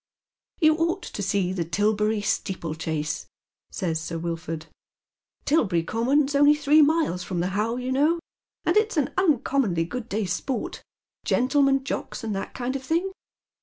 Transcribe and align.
"You 0.59 0.77
ought 0.77 1.03
to 1.03 1.21
see 1.21 1.53
Tilberry 1.53 2.21
steeplechase," 2.23 3.27
says 3.69 4.01
Sir 4.01 4.17
Wilford." 4.17 4.65
Tilberry 5.45 5.83
Common's 5.83 6.33
only 6.33 6.55
three 6.55 6.81
miles 6.81 7.21
from 7.21 7.39
the 7.39 7.49
How, 7.49 7.75
you 7.75 7.91
know, 7.91 8.19
and 8.65 8.75
it's 8.77 8.97
an 8.97 9.13
uncommonly 9.15 9.83
good 9.83 10.09
day's 10.09 10.33
sport, 10.33 10.81
gentlemen 11.23 11.83
jocks, 11.83 12.23
and 12.23 12.35
that 12.35 12.55
kind 12.55 12.75
of 12.75 12.83
thing. 12.83 13.11